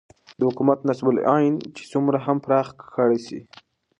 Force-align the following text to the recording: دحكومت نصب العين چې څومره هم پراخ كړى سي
دحكومت 0.41 0.79
نصب 0.89 1.07
العين 1.13 1.53
چې 1.75 1.83
څومره 1.91 2.17
هم 2.25 2.37
پراخ 2.45 2.67
كړى 2.95 3.17
سي 3.27 3.39